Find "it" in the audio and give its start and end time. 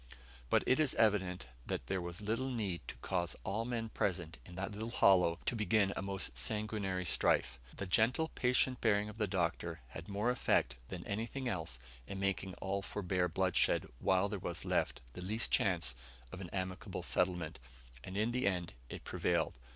0.65-0.79, 18.89-19.03